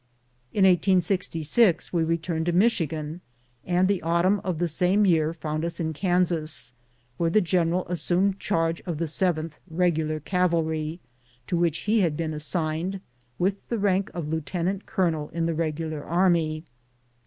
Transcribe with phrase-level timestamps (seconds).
[0.51, 3.21] In 1866 we returned to Michigan,
[3.63, 6.73] and the autumn of the same year found us in Kansas,
[7.17, 10.99] where the general assumed charge of the 7th (Regular) Cavalry,
[11.45, 12.99] to which he had been assigned,
[13.37, 16.63] with the rank of lieutenant colo nel in the Regular Army.